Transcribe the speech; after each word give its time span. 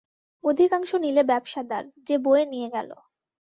অধিকাংশ 0.43 0.89
নিলে 0.95 1.23
ব্যবসাদার, 1.23 1.83
যে 2.07 2.15
বয়ে 2.17 2.45
নিয়ে 2.45 2.67
গেল। 2.69 2.89